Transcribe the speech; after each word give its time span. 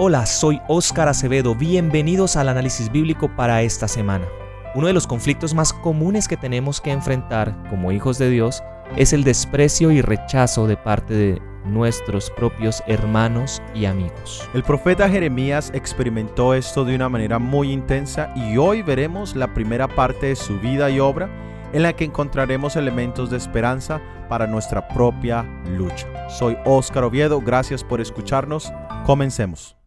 Hola, 0.00 0.26
soy 0.26 0.62
Óscar 0.68 1.08
Acevedo, 1.08 1.56
bienvenidos 1.56 2.36
al 2.36 2.48
análisis 2.48 2.92
bíblico 2.92 3.34
para 3.34 3.62
esta 3.62 3.88
semana. 3.88 4.28
Uno 4.76 4.86
de 4.86 4.92
los 4.92 5.08
conflictos 5.08 5.54
más 5.54 5.72
comunes 5.72 6.28
que 6.28 6.36
tenemos 6.36 6.80
que 6.80 6.92
enfrentar 6.92 7.60
como 7.68 7.90
hijos 7.90 8.16
de 8.16 8.30
Dios 8.30 8.62
es 8.94 9.12
el 9.12 9.24
desprecio 9.24 9.90
y 9.90 10.00
rechazo 10.00 10.68
de 10.68 10.76
parte 10.76 11.14
de 11.14 11.42
nuestros 11.64 12.30
propios 12.30 12.80
hermanos 12.86 13.60
y 13.74 13.86
amigos. 13.86 14.48
El 14.54 14.62
profeta 14.62 15.08
Jeremías 15.08 15.72
experimentó 15.74 16.54
esto 16.54 16.84
de 16.84 16.94
una 16.94 17.08
manera 17.08 17.40
muy 17.40 17.72
intensa 17.72 18.32
y 18.36 18.56
hoy 18.56 18.82
veremos 18.82 19.34
la 19.34 19.52
primera 19.52 19.88
parte 19.88 20.26
de 20.26 20.36
su 20.36 20.60
vida 20.60 20.90
y 20.90 21.00
obra 21.00 21.28
en 21.72 21.82
la 21.82 21.92
que 21.92 22.04
encontraremos 22.04 22.76
elementos 22.76 23.30
de 23.30 23.36
esperanza 23.36 24.00
para 24.28 24.46
nuestra 24.46 24.86
propia 24.86 25.42
lucha. 25.76 26.06
Soy 26.30 26.56
Óscar 26.64 27.02
Oviedo, 27.02 27.40
gracias 27.40 27.82
por 27.82 28.00
escucharnos, 28.00 28.72
comencemos. 29.04 29.77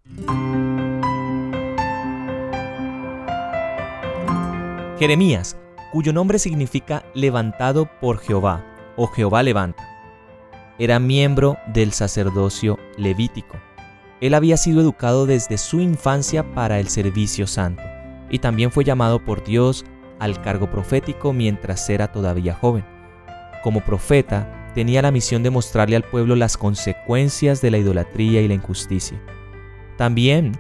Jeremías, 5.00 5.58
cuyo 5.92 6.14
nombre 6.14 6.38
significa 6.38 7.04
levantado 7.16 7.90
por 8.00 8.20
Jehová 8.20 8.64
o 8.98 9.08
Jehová 9.08 9.42
levanta, 9.42 9.84
era 10.78 11.00
miembro 11.00 11.58
del 11.74 11.92
sacerdocio 11.92 12.78
levítico. 12.98 13.58
Él 14.20 14.36
había 14.36 14.58
sido 14.58 14.82
educado 14.82 15.26
desde 15.26 15.58
su 15.58 15.80
infancia 15.80 16.54
para 16.54 16.80
el 16.80 16.88
servicio 16.88 17.48
santo 17.48 17.82
y 18.30 18.40
también 18.40 18.72
fue 18.72 18.84
llamado 18.84 19.24
por 19.24 19.44
Dios 19.44 19.86
al 20.20 20.40
cargo 20.42 20.70
profético 20.70 21.34
mientras 21.34 21.90
era 21.90 22.12
todavía 22.12 22.54
joven. 22.54 22.86
Como 23.64 23.82
profeta, 23.82 24.72
tenía 24.76 25.02
la 25.02 25.12
misión 25.12 25.44
de 25.44 25.50
mostrarle 25.50 25.96
al 25.96 26.04
pueblo 26.04 26.36
las 26.36 26.58
consecuencias 26.58 27.62
de 27.62 27.72
la 27.72 27.80
idolatría 27.80 28.42
y 28.42 28.48
la 28.48 28.54
injusticia. 28.54 29.20
También 29.98 30.54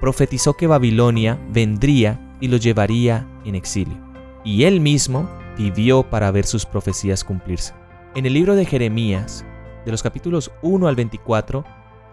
profetizó 0.00 0.54
que 0.54 0.66
Babilonia 0.66 1.38
vendría 1.50 2.36
y 2.40 2.48
lo 2.48 2.56
llevaría 2.56 3.26
en 3.44 3.54
exilio. 3.54 3.96
Y 4.44 4.64
él 4.64 4.80
mismo 4.80 5.28
vivió 5.56 6.04
para 6.04 6.30
ver 6.30 6.46
sus 6.46 6.64
profecías 6.64 7.24
cumplirse. 7.24 7.74
En 8.14 8.26
el 8.26 8.32
libro 8.32 8.54
de 8.54 8.64
Jeremías, 8.64 9.44
de 9.84 9.90
los 9.90 10.02
capítulos 10.02 10.50
1 10.62 10.88
al 10.88 10.96
24, 10.96 11.64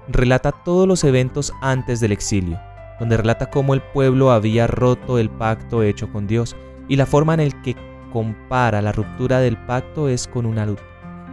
relata 0.07 0.51
todos 0.51 0.87
los 0.87 1.03
eventos 1.03 1.53
antes 1.61 1.99
del 1.99 2.11
exilio, 2.11 2.59
donde 2.99 3.17
relata 3.17 3.49
cómo 3.49 3.73
el 3.73 3.81
pueblo 3.81 4.31
había 4.31 4.67
roto 4.67 5.19
el 5.19 5.29
pacto 5.29 5.83
hecho 5.83 6.11
con 6.11 6.27
Dios 6.27 6.55
y 6.87 6.95
la 6.95 7.05
forma 7.05 7.33
en 7.33 7.39
el 7.39 7.61
que 7.61 7.75
compara 8.11 8.81
la 8.81 8.91
ruptura 8.91 9.39
del 9.39 9.57
pacto 9.57 10.07
es 10.09 10.27
con, 10.27 10.45
una, 10.45 10.67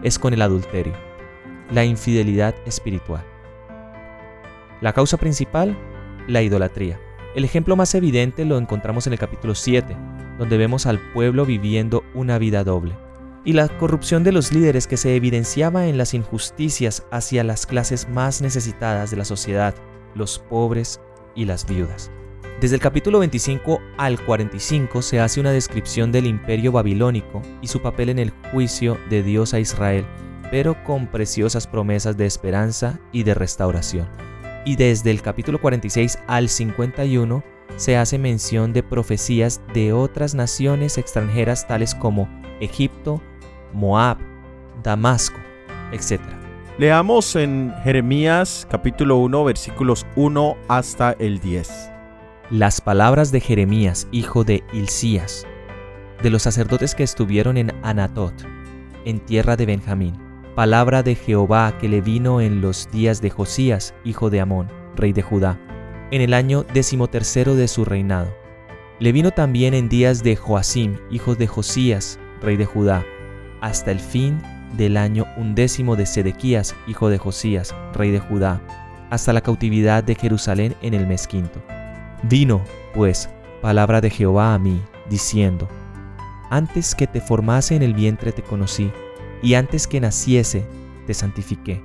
es 0.03 0.19
con 0.19 0.33
el 0.35 0.43
adulterio, 0.43 0.95
la 1.71 1.85
infidelidad 1.85 2.55
espiritual. 2.67 3.25
La 4.83 4.93
causa 4.93 5.17
principal, 5.17 5.79
la 6.27 6.43
idolatría. 6.43 7.01
El 7.37 7.45
ejemplo 7.45 7.77
más 7.77 7.95
evidente 7.95 8.45
lo 8.45 8.59
encontramos 8.59 9.07
en 9.07 9.13
el 9.13 9.19
capítulo 9.21 9.55
7, 9.55 9.97
donde 10.41 10.59
vemos 10.59 10.87
al 10.87 10.99
pueblo 11.13 11.47
viviendo 11.47 12.03
una 12.15 12.37
vida 12.37 12.65
doble, 12.65 12.97
y 13.45 13.53
la 13.53 13.69
corrupción 13.69 14.25
de 14.25 14.33
los 14.33 14.51
líderes 14.51 14.89
que 14.89 14.97
se 14.97 15.15
evidenciaba 15.15 15.87
en 15.87 15.99
las 15.99 16.15
injusticias 16.15 17.07
hacia 17.13 17.45
las 17.45 17.65
clases 17.65 18.09
más 18.09 18.43
necesitadas 18.43 19.13
de 19.13 19.19
la 19.19 19.25
sociedad, 19.25 19.73
los 20.17 20.41
pobres 20.41 21.01
y 21.37 21.45
las 21.45 21.65
viudas. 21.65 22.11
Desde 22.61 22.75
el 22.75 22.81
capítulo 22.81 23.21
25 23.21 23.81
al 23.99 24.21
45 24.21 25.01
se 25.01 25.21
hace 25.21 25.39
una 25.39 25.53
descripción 25.53 26.11
del 26.11 26.27
imperio 26.27 26.73
babilónico 26.73 27.41
y 27.61 27.69
su 27.69 27.81
papel 27.81 28.09
en 28.09 28.19
el 28.19 28.33
juicio 28.51 28.99
de 29.09 29.23
Dios 29.23 29.55
a 29.55 29.61
Israel, 29.61 30.05
pero 30.51 30.83
con 30.83 31.07
preciosas 31.07 31.69
promesas 31.69 32.17
de 32.17 32.27
esperanza 32.27 32.99
y 33.13 33.23
de 33.23 33.35
restauración 33.35 34.32
y 34.65 34.77
desde 34.77 35.11
el 35.11 35.23
capítulo 35.23 35.61
46 35.61 36.19
al 36.27 36.49
51 36.49 37.43
se 37.77 37.97
hace 37.97 38.19
mención 38.19 38.73
de 38.73 38.83
profecías 38.83 39.61
de 39.73 39.93
otras 39.93 40.35
naciones 40.35 40.99
extranjeras 40.99 41.67
tales 41.67 41.95
como 41.95 42.29
Egipto, 42.61 43.21
Moab, 43.73 44.19
Damasco, 44.83 45.39
etc. 45.93 46.21
Leamos 46.79 47.35
en 47.37 47.73
Jeremías 47.83 48.67
capítulo 48.71 49.17
1 49.19 49.45
versículos 49.45 50.07
1 50.17 50.57
hasta 50.69 51.13
el 51.13 51.41
10. 51.41 51.91
Las 52.51 52.81
palabras 52.81 53.33
de 53.33 53.41
Jeremías, 53.41 54.07
hijo 54.13 54.45
de 54.45 54.63
Hilcías, 54.73 55.47
de 56.23 56.31
los 56.31 56.43
sacerdotes 56.43 56.95
que 56.95 57.03
estuvieron 57.03 57.57
en 57.57 57.73
Anatot, 57.83 58.35
en 59.05 59.21
tierra 59.21 59.57
de 59.57 59.67
Benjamín 59.67 60.32
palabra 60.55 61.03
de 61.03 61.15
Jehová 61.15 61.79
que 61.79 61.89
le 61.89 62.03
vino 62.03 62.41
en 62.41 62.61
los 62.61 62.91
días 62.91 63.23
de 63.23 63.31
Josías, 63.31 63.95
hijo 64.05 64.29
de 64.29 64.41
Amón, 64.41 64.69
rey 64.95 65.13
de 65.13 65.23
Judá, 65.23 65.59
en 66.11 66.21
el 66.21 66.35
año 66.35 66.65
decimotercero 66.75 67.55
de 67.55 67.69
su 67.69 67.85
reinado. 67.87 68.35
Le 68.99 69.13
vino 69.13 69.31
también 69.31 69.73
en 69.73 69.89
días 69.89 70.23
de 70.23 70.37
Joacim, 70.37 70.99
hijo 71.11 71.35
de 71.35 71.47
Josías, 71.47 72.19
rey 72.43 72.57
de 72.57 72.67
Judá, 72.67 73.05
hasta 73.63 73.91
el 73.91 73.99
fin 73.99 74.43
del 74.77 74.99
año 74.99 75.27
undécimo 75.39 75.97
de 75.97 76.05
Sedequías, 76.05 76.77
hijo 76.87 77.09
de 77.09 77.19
Josías, 77.19 77.75
rey 77.95 78.11
de 78.11 78.21
Judá, 78.21 78.61
hasta 79.11 79.33
la 79.33 79.41
cautividad 79.41 80.05
de 80.05 80.15
Jerusalén 80.15 80.75
en 80.83 80.93
el 80.93 81.07
mes 81.07 81.27
quinto. 81.27 81.63
Vino, 82.25 82.63
pues, 82.95 83.31
palabra 83.63 84.03
de 84.03 84.11
Jehová 84.11 84.55
a 84.55 84.59
mí, 84.59 84.83
diciendo, 85.09 85.67
Antes 86.51 86.95
que 86.95 87.07
te 87.07 87.23
formase 87.23 87.75
en 87.75 87.83
el 87.83 87.95
vientre 87.95 88.33
te 88.33 88.43
conocí, 88.43 88.93
y 89.43 89.55
antes 89.55 89.87
que 89.87 90.01
naciese 90.01 90.65
te 91.07 91.15
santifiqué. 91.15 91.83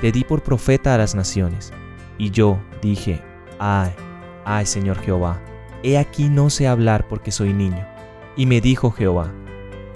Te 0.00 0.12
di 0.12 0.24
por 0.24 0.42
profeta 0.42 0.94
a 0.94 0.98
las 0.98 1.14
naciones. 1.14 1.72
Y 2.16 2.30
yo 2.30 2.58
dije, 2.80 3.20
ay, 3.58 3.90
ay 4.44 4.64
Señor 4.64 4.98
Jehová, 5.00 5.40
he 5.82 5.98
aquí 5.98 6.28
no 6.28 6.48
sé 6.48 6.68
hablar 6.68 7.08
porque 7.08 7.32
soy 7.32 7.52
niño. 7.52 7.86
Y 8.36 8.46
me 8.46 8.60
dijo 8.60 8.90
Jehová, 8.90 9.32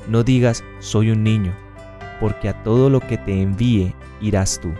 no 0.08 0.22
digas 0.22 0.64
soy 0.80 1.10
un 1.10 1.22
niño, 1.22 1.54
porque 2.20 2.48
a 2.48 2.62
todo 2.62 2.90
lo 2.90 3.00
que 3.00 3.16
te 3.16 3.40
envíe 3.40 3.94
irás 4.20 4.60
tú, 4.60 4.72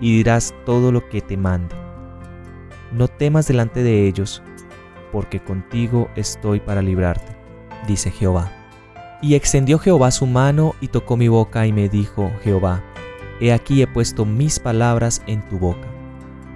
y 0.00 0.16
dirás 0.16 0.54
todo 0.64 0.90
lo 0.90 1.08
que 1.08 1.20
te 1.20 1.36
mande. 1.36 1.74
No 2.92 3.08
temas 3.08 3.46
delante 3.46 3.82
de 3.82 4.06
ellos, 4.06 4.42
porque 5.12 5.40
contigo 5.40 6.08
estoy 6.16 6.60
para 6.60 6.82
librarte, 6.82 7.36
dice 7.86 8.10
Jehová. 8.10 8.63
Y 9.24 9.36
extendió 9.36 9.78
Jehová 9.78 10.10
su 10.10 10.26
mano 10.26 10.74
y 10.82 10.88
tocó 10.88 11.16
mi 11.16 11.28
boca 11.28 11.66
y 11.66 11.72
me 11.72 11.88
dijo 11.88 12.30
Jehová, 12.42 12.82
He 13.40 13.54
aquí 13.54 13.80
he 13.80 13.86
puesto 13.86 14.26
mis 14.26 14.60
palabras 14.60 15.22
en 15.26 15.40
tu 15.48 15.58
boca. 15.58 15.88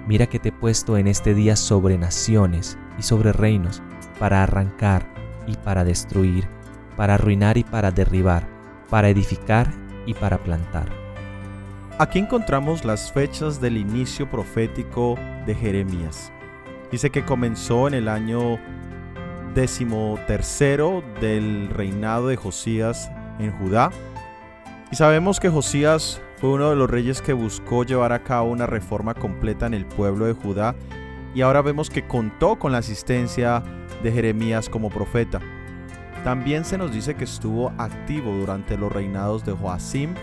Mira 0.05 0.27
que 0.27 0.37
te 0.37 0.49
he 0.49 0.51
puesto 0.51 0.95
en 0.95 1.07
este 1.07 1.33
día 1.33 1.55
sobre 1.55 1.97
naciones 1.97 2.77
y 2.99 3.01
sobre 3.01 3.33
reinos, 3.33 3.81
para 4.19 4.43
arrancar 4.43 5.11
y 5.47 5.55
para 5.57 5.83
destruir, 5.83 6.47
para 6.95 7.15
arruinar 7.15 7.57
y 7.57 7.63
para 7.63 7.89
derribar, 7.89 8.47
para 8.87 9.09
edificar 9.09 9.73
y 10.05 10.13
para 10.13 10.37
plantar. 10.37 10.89
Aquí 11.97 12.19
encontramos 12.19 12.85
las 12.85 13.11
fechas 13.11 13.59
del 13.59 13.77
inicio 13.77 14.29
profético 14.29 15.15
de 15.47 15.55
Jeremías. 15.55 16.31
Dice 16.91 17.09
que 17.09 17.25
comenzó 17.25 17.87
en 17.87 17.95
el 17.95 18.07
año 18.07 18.59
tercero 20.25 21.03
del 21.19 21.69
reinado 21.69 22.27
de 22.27 22.37
Josías 22.37 23.11
en 23.39 23.51
Judá. 23.51 23.91
Y 24.89 24.95
sabemos 24.95 25.39
que 25.39 25.49
Josías 25.49 26.21
fue 26.37 26.51
uno 26.51 26.69
de 26.69 26.77
los 26.77 26.89
reyes 26.89 27.21
que 27.21 27.33
buscó 27.33 27.83
llevar 27.83 28.13
a 28.13 28.23
cabo 28.23 28.51
una 28.51 28.67
reforma 28.67 29.13
completa 29.13 29.65
en 29.65 29.73
el 29.73 29.85
pueblo 29.85 30.25
de 30.25 30.33
Judá 30.33 30.75
y 31.35 31.41
ahora 31.41 31.61
vemos 31.61 31.89
que 31.89 32.07
contó 32.07 32.57
con 32.57 32.71
la 32.71 32.77
asistencia 32.77 33.61
de 34.01 34.11
Jeremías 34.11 34.69
como 34.69 34.89
profeta. 34.89 35.41
También 36.23 36.63
se 36.63 36.77
nos 36.77 36.93
dice 36.93 37.15
que 37.15 37.25
estuvo 37.25 37.73
activo 37.77 38.31
durante 38.31 38.77
los 38.77 38.91
reinados 38.91 39.43
de 39.43 39.51
Joacim 39.51 40.13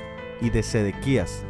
y 0.41 0.49
de 0.49 0.63
Sedequías. 0.63 1.45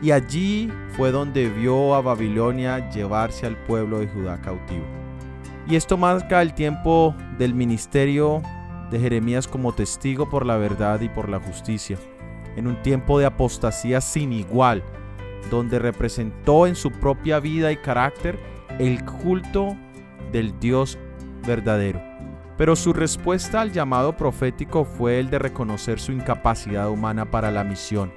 Y 0.00 0.12
allí 0.12 0.72
fue 0.96 1.10
donde 1.10 1.48
vio 1.48 1.94
a 1.94 2.00
Babilonia 2.00 2.90
llevarse 2.90 3.46
al 3.46 3.56
pueblo 3.56 4.00
de 4.00 4.08
Judá 4.08 4.40
cautivo. 4.40 5.01
Y 5.66 5.76
esto 5.76 5.96
marca 5.96 6.42
el 6.42 6.54
tiempo 6.54 7.14
del 7.38 7.54
ministerio 7.54 8.42
de 8.90 8.98
Jeremías 8.98 9.46
como 9.46 9.72
testigo 9.72 10.28
por 10.28 10.44
la 10.44 10.56
verdad 10.56 11.00
y 11.00 11.08
por 11.08 11.28
la 11.28 11.40
justicia, 11.40 11.96
en 12.56 12.66
un 12.66 12.82
tiempo 12.82 13.18
de 13.18 13.26
apostasía 13.26 14.00
sin 14.00 14.32
igual, 14.32 14.82
donde 15.50 15.78
representó 15.78 16.66
en 16.66 16.74
su 16.74 16.90
propia 16.90 17.40
vida 17.40 17.72
y 17.72 17.76
carácter 17.76 18.38
el 18.78 19.04
culto 19.04 19.76
del 20.32 20.58
Dios 20.58 20.98
verdadero. 21.46 22.00
Pero 22.58 22.76
su 22.76 22.92
respuesta 22.92 23.60
al 23.60 23.72
llamado 23.72 24.16
profético 24.16 24.84
fue 24.84 25.18
el 25.18 25.30
de 25.30 25.38
reconocer 25.38 25.98
su 25.98 26.12
incapacidad 26.12 26.90
humana 26.90 27.30
para 27.30 27.50
la 27.50 27.64
misión. 27.64 28.12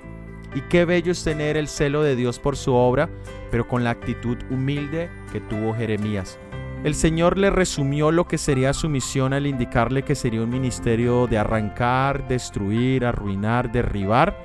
Y 0.54 0.62
qué 0.62 0.86
bello 0.86 1.12
es 1.12 1.24
tener 1.24 1.58
el 1.58 1.68
celo 1.68 2.02
de 2.02 2.16
Dios 2.16 2.40
por 2.40 2.56
su 2.58 2.74
obra, 2.74 3.10
pero 3.52 3.68
con 3.68 3.84
la 3.84 3.92
actitud 3.92 4.38
humilde 4.50 5.10
que 5.32 5.42
tuvo 5.42 5.74
Jeremías 5.74 6.40
el 6.86 6.94
Señor 6.94 7.40
le 7.40 7.50
resumió 7.50 8.12
lo 8.12 8.28
que 8.28 8.38
sería 8.38 8.72
su 8.72 8.90
misión 8.90 9.34
al 9.34 9.48
indicarle 9.48 10.04
que 10.04 10.14
sería 10.14 10.44
un 10.44 10.52
ministerio 10.52 11.26
de 11.26 11.40
arrancar, 11.40 12.28
destruir, 12.28 13.06
arruinar, 13.06 13.72
derribar, 13.72 14.38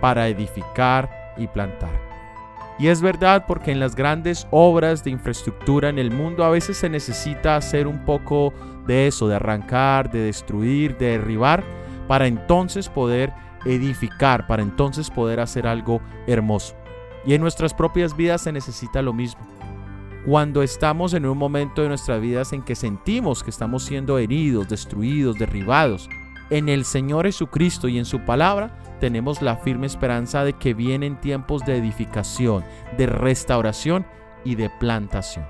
para 0.00 0.26
edificar 0.26 1.08
y 1.36 1.46
plantar. 1.46 1.92
Y 2.80 2.88
es 2.88 3.00
verdad 3.00 3.44
porque 3.46 3.70
en 3.70 3.78
las 3.78 3.94
grandes 3.94 4.48
obras 4.50 5.04
de 5.04 5.12
infraestructura 5.12 5.88
en 5.88 6.00
el 6.00 6.10
mundo 6.10 6.42
a 6.42 6.50
veces 6.50 6.78
se 6.78 6.88
necesita 6.88 7.54
hacer 7.54 7.86
un 7.86 8.04
poco 8.04 8.52
de 8.88 9.06
eso, 9.06 9.28
de 9.28 9.36
arrancar, 9.36 10.10
de 10.10 10.18
destruir, 10.18 10.98
de 10.98 11.10
derribar, 11.10 11.62
para 12.08 12.26
entonces 12.26 12.88
poder 12.88 13.32
edificar, 13.64 14.48
para 14.48 14.64
entonces 14.64 15.10
poder 15.10 15.38
hacer 15.38 15.68
algo 15.68 16.00
hermoso. 16.26 16.74
Y 17.24 17.34
en 17.34 17.40
nuestras 17.40 17.72
propias 17.72 18.16
vidas 18.16 18.40
se 18.40 18.50
necesita 18.50 19.00
lo 19.00 19.12
mismo. 19.12 19.53
Cuando 20.26 20.62
estamos 20.62 21.12
en 21.12 21.26
un 21.26 21.36
momento 21.36 21.82
de 21.82 21.88
nuestras 21.88 22.18
vidas 22.18 22.54
en 22.54 22.62
que 22.62 22.74
sentimos 22.74 23.42
que 23.42 23.50
estamos 23.50 23.82
siendo 23.84 24.16
heridos, 24.16 24.66
destruidos, 24.70 25.36
derribados, 25.36 26.08
en 26.48 26.70
el 26.70 26.86
Señor 26.86 27.26
Jesucristo 27.26 27.88
y 27.88 27.98
en 27.98 28.06
su 28.06 28.20
palabra, 28.20 28.74
tenemos 29.00 29.42
la 29.42 29.56
firme 29.56 29.86
esperanza 29.86 30.42
de 30.42 30.54
que 30.54 30.72
vienen 30.72 31.20
tiempos 31.20 31.62
de 31.66 31.76
edificación, 31.76 32.64
de 32.96 33.04
restauración 33.04 34.06
y 34.46 34.54
de 34.54 34.70
plantación. 34.80 35.44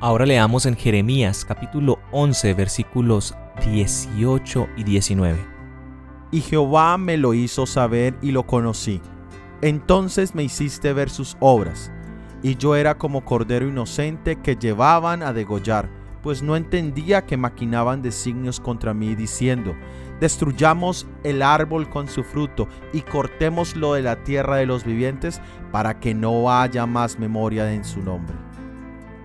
Ahora 0.00 0.26
leamos 0.26 0.66
en 0.66 0.76
Jeremías 0.76 1.46
capítulo 1.46 1.98
11 2.12 2.52
versículos 2.52 3.34
18 3.64 4.68
y 4.76 4.84
19. 4.84 5.38
Y 6.30 6.42
Jehová 6.42 6.98
me 6.98 7.16
lo 7.16 7.32
hizo 7.32 7.64
saber 7.64 8.18
y 8.20 8.32
lo 8.32 8.46
conocí. 8.46 9.00
Entonces 9.62 10.34
me 10.34 10.42
hiciste 10.42 10.92
ver 10.92 11.08
sus 11.08 11.38
obras, 11.40 11.90
y 12.42 12.56
yo 12.56 12.76
era 12.76 12.96
como 12.96 13.24
cordero 13.24 13.68
inocente 13.68 14.36
que 14.36 14.56
llevaban 14.56 15.22
a 15.22 15.32
degollar, 15.32 15.88
pues 16.22 16.42
no 16.42 16.56
entendía 16.56 17.24
que 17.24 17.36
maquinaban 17.36 18.02
designios 18.02 18.60
contra 18.60 18.94
mí, 18.94 19.14
diciendo, 19.14 19.74
destruyamos 20.20 21.06
el 21.24 21.42
árbol 21.42 21.88
con 21.88 22.08
su 22.08 22.22
fruto 22.22 22.68
y 22.92 23.00
cortémoslo 23.00 23.94
de 23.94 24.02
la 24.02 24.22
tierra 24.22 24.56
de 24.56 24.66
los 24.66 24.84
vivientes 24.84 25.40
para 25.72 25.98
que 25.98 26.14
no 26.14 26.52
haya 26.52 26.86
más 26.86 27.18
memoria 27.18 27.72
en 27.72 27.84
su 27.84 28.00
nombre. 28.02 28.34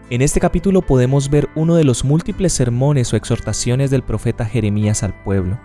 En 0.10 0.22
este 0.22 0.40
capítulo 0.40 0.82
podemos 0.82 1.30
ver 1.30 1.50
uno 1.56 1.76
de 1.76 1.84
los 1.84 2.06
múltiples 2.06 2.54
sermones 2.54 3.12
o 3.12 3.18
exhortaciones 3.18 3.90
del 3.90 4.04
profeta 4.04 4.46
Jeremías 4.46 5.04
al 5.04 5.14
pueblo, 5.24 5.60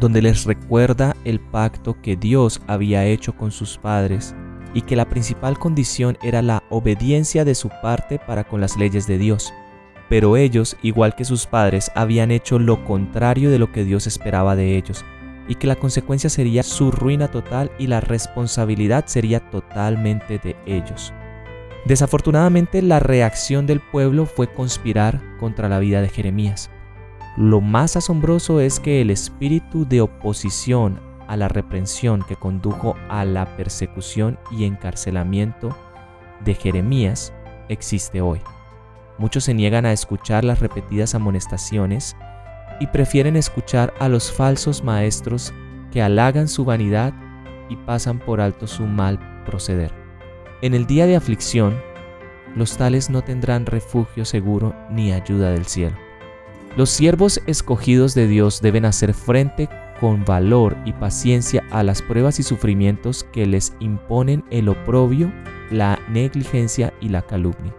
donde 0.00 0.22
les 0.22 0.44
recuerda 0.44 1.14
el 1.24 1.38
pacto 1.38 2.00
que 2.00 2.16
Dios 2.16 2.62
había 2.66 3.04
hecho 3.04 3.36
con 3.36 3.50
sus 3.52 3.76
padres 3.76 4.34
y 4.74 4.82
que 4.82 4.96
la 4.96 5.08
principal 5.08 5.58
condición 5.58 6.18
era 6.22 6.42
la 6.42 6.62
obediencia 6.68 7.44
de 7.44 7.54
su 7.54 7.70
parte 7.82 8.18
para 8.18 8.44
con 8.44 8.60
las 8.60 8.76
leyes 8.76 9.06
de 9.06 9.16
Dios 9.16 9.54
pero 10.08 10.36
ellos, 10.36 10.76
igual 10.82 11.14
que 11.14 11.24
sus 11.24 11.46
padres, 11.46 11.90
habían 11.94 12.30
hecho 12.30 12.58
lo 12.58 12.84
contrario 12.84 13.50
de 13.50 13.58
lo 13.58 13.72
que 13.72 13.84
Dios 13.84 14.06
esperaba 14.06 14.54
de 14.56 14.76
ellos, 14.76 15.04
y 15.48 15.56
que 15.56 15.66
la 15.66 15.76
consecuencia 15.76 16.30
sería 16.30 16.62
su 16.62 16.90
ruina 16.90 17.28
total 17.28 17.70
y 17.78 17.86
la 17.86 18.00
responsabilidad 18.00 19.06
sería 19.06 19.40
totalmente 19.50 20.38
de 20.38 20.56
ellos. 20.66 21.12
Desafortunadamente 21.84 22.80
la 22.80 22.98
reacción 22.98 23.66
del 23.66 23.80
pueblo 23.80 24.24
fue 24.24 24.46
conspirar 24.46 25.20
contra 25.38 25.68
la 25.68 25.78
vida 25.78 26.00
de 26.00 26.08
Jeremías. 26.08 26.70
Lo 27.36 27.60
más 27.60 27.96
asombroso 27.96 28.60
es 28.60 28.80
que 28.80 29.00
el 29.02 29.10
espíritu 29.10 29.86
de 29.86 30.00
oposición 30.00 31.00
a 31.28 31.36
la 31.36 31.48
reprensión 31.48 32.22
que 32.26 32.36
condujo 32.36 32.96
a 33.08 33.24
la 33.24 33.56
persecución 33.56 34.38
y 34.50 34.64
encarcelamiento 34.64 35.76
de 36.44 36.54
Jeremías 36.54 37.32
existe 37.68 38.20
hoy. 38.20 38.40
Muchos 39.18 39.44
se 39.44 39.54
niegan 39.54 39.86
a 39.86 39.92
escuchar 39.92 40.44
las 40.44 40.60
repetidas 40.60 41.14
amonestaciones 41.14 42.16
y 42.80 42.88
prefieren 42.88 43.36
escuchar 43.36 43.94
a 44.00 44.08
los 44.08 44.32
falsos 44.32 44.82
maestros 44.82 45.52
que 45.92 46.02
halagan 46.02 46.48
su 46.48 46.64
vanidad 46.64 47.14
y 47.68 47.76
pasan 47.76 48.18
por 48.18 48.40
alto 48.40 48.66
su 48.66 48.84
mal 48.84 49.18
proceder. 49.46 49.92
En 50.62 50.74
el 50.74 50.86
día 50.86 51.06
de 51.06 51.16
aflicción, 51.16 51.80
los 52.56 52.76
tales 52.76 53.10
no 53.10 53.22
tendrán 53.22 53.66
refugio 53.66 54.24
seguro 54.24 54.74
ni 54.90 55.12
ayuda 55.12 55.50
del 55.50 55.66
cielo. 55.66 55.96
Los 56.76 56.90
siervos 56.90 57.40
escogidos 57.46 58.14
de 58.14 58.26
Dios 58.26 58.60
deben 58.60 58.84
hacer 58.84 59.14
frente 59.14 59.68
con 60.04 60.22
valor 60.26 60.76
y 60.84 60.92
paciencia 60.92 61.64
a 61.70 61.82
las 61.82 62.02
pruebas 62.02 62.38
y 62.38 62.42
sufrimientos 62.42 63.24
que 63.32 63.46
les 63.46 63.74
imponen 63.80 64.44
el 64.50 64.68
oprobio, 64.68 65.32
la 65.70 65.98
negligencia 66.10 66.92
y 67.00 67.08
la 67.08 67.22
calumnia 67.22 67.74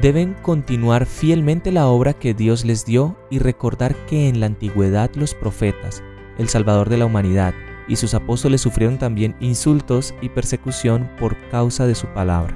deben 0.00 0.34
continuar 0.34 1.04
fielmente 1.04 1.72
la 1.72 1.88
obra 1.88 2.12
que 2.12 2.32
Dios 2.32 2.64
les 2.64 2.84
dio 2.84 3.16
y 3.28 3.40
recordar 3.40 3.96
que 4.06 4.28
en 4.28 4.38
la 4.38 4.46
antigüedad 4.46 5.10
los 5.16 5.34
profetas, 5.34 6.00
el 6.38 6.48
Salvador 6.48 6.90
de 6.90 6.98
la 6.98 7.06
humanidad, 7.06 7.54
y 7.88 7.96
sus 7.96 8.14
apóstoles 8.14 8.60
sufrieron 8.60 8.98
también 8.98 9.34
insultos 9.40 10.14
y 10.20 10.28
persecución 10.28 11.10
por 11.18 11.36
causa 11.48 11.88
de 11.88 11.96
su 11.96 12.06
palabra. 12.08 12.54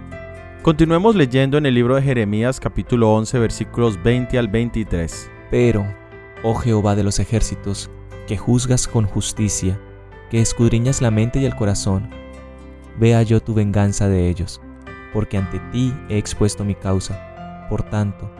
Continuemos 0.62 1.16
leyendo 1.16 1.58
en 1.58 1.66
el 1.66 1.75
libro 1.75 1.96
de 1.96 2.02
Jeremías 2.02 2.61
capítulo 2.61 3.12
11 3.14 3.37
versículos 3.40 4.00
20 4.00 4.38
al 4.38 4.46
23. 4.46 5.28
Pero, 5.50 5.93
oh 6.44 6.55
Jehová 6.55 6.94
de 6.94 7.02
los 7.02 7.19
ejércitos, 7.19 7.90
que 8.31 8.37
juzgas 8.37 8.87
con 8.87 9.06
justicia, 9.06 9.77
que 10.31 10.41
escudriñas 10.41 11.03
la 11.03 11.11
mente 11.11 11.41
y 11.41 11.47
el 11.47 11.56
corazón, 11.56 12.09
vea 12.97 13.25
yo 13.25 13.43
tu 13.43 13.55
venganza 13.55 14.06
de 14.06 14.29
ellos, 14.29 14.61
porque 15.12 15.37
ante 15.37 15.59
ti 15.73 15.93
he 16.09 16.17
expuesto 16.17 16.65
mi 16.65 16.77
causa 16.77 17.67
por 17.69 17.82
tanto, 17.82 18.31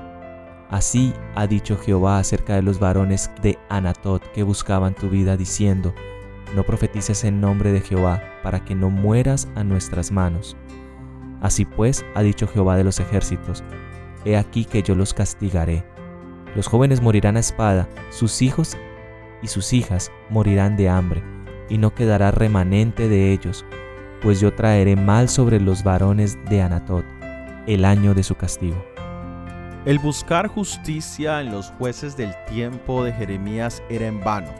así 0.71 1.13
ha 1.35 1.49
dicho 1.49 1.77
Jehová 1.77 2.21
acerca 2.21 2.55
de 2.55 2.63
los 2.63 2.79
varones 2.79 3.33
de 3.43 3.59
Anatot 3.69 4.23
que 4.31 4.45
buscaban 4.45 4.95
tu 4.95 5.09
vida, 5.09 5.37
diciendo, 5.37 5.93
no 6.55 6.63
profetices 6.63 7.25
en 7.25 7.41
nombre 7.41 7.73
de 7.73 7.81
Jehová, 7.81 8.23
para 8.45 8.65
que 8.65 8.77
no 8.77 8.91
mueras 8.91 9.49
a 9.57 9.65
nuestras 9.65 10.13
manos. 10.13 10.57
Así 11.41 11.65
pues, 11.65 12.05
ha 12.15 12.23
dicho 12.23 12.47
Jehová 12.47 12.77
de 12.77 12.85
los 12.85 13.01
ejércitos, 13.01 13.65
he 14.25 14.37
aquí 14.37 14.67
que 14.67 14.85
yo 14.85 14.95
los 14.95 15.15
castigaré. 15.15 15.85
Los 16.55 16.69
jóvenes 16.69 17.03
morirán 17.03 17.37
a 17.37 17.41
espada, 17.41 17.89
sus 18.11 18.41
hijos 18.41 18.77
y 19.43 19.49
sus 19.49 19.73
hijas 19.73 20.11
morirán 20.29 20.77
de 20.77 20.89
hambre, 20.89 21.23
y 21.69 21.79
no 21.79 21.95
quedará 21.95 22.31
remanente 22.31 23.09
de 23.09 23.33
ellos, 23.33 23.65
pues 24.23 24.41
yo 24.41 24.53
traeré 24.55 24.97
mal 24.97 25.29
sobre 25.29 25.61
los 25.61 25.83
varones 25.83 26.39
de 26.49 26.63
Anatot 26.63 27.05
el 27.67 27.85
año 27.85 28.15
de 28.15 28.23
su 28.23 28.35
castigo. 28.35 28.85
El 29.87 29.99
buscar 29.99 30.47
justicia 30.49 31.41
en 31.41 31.53
los 31.53 31.71
jueces 31.79 32.17
del 32.17 32.35
tiempo 32.47 33.05
de 33.05 33.13
Jeremías 33.13 33.83
era 33.89 34.07
en 34.07 34.21
vano. 34.21 34.53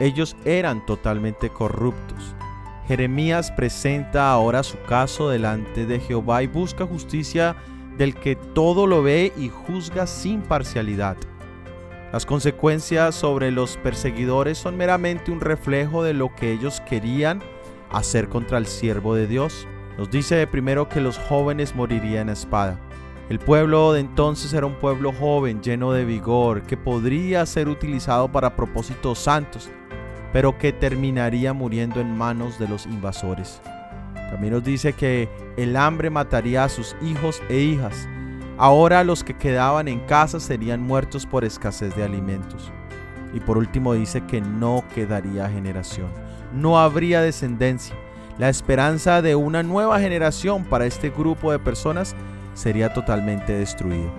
Ellos 0.00 0.36
eran 0.44 0.84
totalmente 0.84 1.48
corruptos. 1.48 2.34
Jeremías 2.88 3.52
presenta 3.52 4.30
ahora 4.30 4.62
su 4.62 4.80
caso 4.82 5.28
delante 5.28 5.86
de 5.86 6.00
Jehová 6.00 6.42
y 6.42 6.48
busca 6.48 6.86
justicia 6.86 7.54
del 7.96 8.14
que 8.14 8.34
todo 8.34 8.86
lo 8.86 9.02
ve 9.02 9.32
y 9.36 9.48
juzga 9.48 10.06
sin 10.06 10.42
parcialidad. 10.42 11.16
Las 12.14 12.26
consecuencias 12.26 13.16
sobre 13.16 13.50
los 13.50 13.76
perseguidores 13.76 14.56
son 14.56 14.76
meramente 14.76 15.32
un 15.32 15.40
reflejo 15.40 16.04
de 16.04 16.14
lo 16.14 16.32
que 16.32 16.52
ellos 16.52 16.80
querían 16.88 17.42
hacer 17.90 18.28
contra 18.28 18.58
el 18.58 18.68
siervo 18.68 19.16
de 19.16 19.26
Dios. 19.26 19.66
Nos 19.98 20.12
dice 20.12 20.46
primero 20.46 20.88
que 20.88 21.00
los 21.00 21.18
jóvenes 21.18 21.74
morirían 21.74 22.28
a 22.28 22.34
espada. 22.34 22.78
El 23.28 23.40
pueblo 23.40 23.92
de 23.92 23.98
entonces 23.98 24.52
era 24.52 24.64
un 24.64 24.76
pueblo 24.76 25.12
joven, 25.12 25.60
lleno 25.60 25.90
de 25.90 26.04
vigor, 26.04 26.62
que 26.62 26.76
podría 26.76 27.44
ser 27.46 27.68
utilizado 27.68 28.30
para 28.30 28.54
propósitos 28.54 29.18
santos, 29.18 29.68
pero 30.32 30.56
que 30.56 30.72
terminaría 30.72 31.52
muriendo 31.52 32.00
en 32.00 32.16
manos 32.16 32.60
de 32.60 32.68
los 32.68 32.86
invasores. 32.86 33.60
También 34.14 34.52
nos 34.52 34.62
dice 34.62 34.92
que 34.92 35.28
el 35.56 35.76
hambre 35.76 36.10
mataría 36.10 36.62
a 36.62 36.68
sus 36.68 36.94
hijos 37.02 37.42
e 37.48 37.58
hijas. 37.58 38.08
Ahora 38.56 39.02
los 39.02 39.24
que 39.24 39.36
quedaban 39.36 39.88
en 39.88 40.00
casa 40.00 40.38
serían 40.38 40.80
muertos 40.80 41.26
por 41.26 41.44
escasez 41.44 41.96
de 41.96 42.04
alimentos. 42.04 42.70
Y 43.32 43.40
por 43.40 43.58
último 43.58 43.94
dice 43.94 44.20
que 44.22 44.40
no 44.40 44.84
quedaría 44.94 45.48
generación, 45.48 46.08
no 46.52 46.78
habría 46.78 47.20
descendencia. 47.20 47.96
La 48.38 48.48
esperanza 48.48 49.22
de 49.22 49.34
una 49.34 49.62
nueva 49.62 49.98
generación 50.00 50.64
para 50.64 50.86
este 50.86 51.10
grupo 51.10 51.50
de 51.50 51.58
personas 51.58 52.14
sería 52.54 52.92
totalmente 52.92 53.52
destruido. 53.52 54.10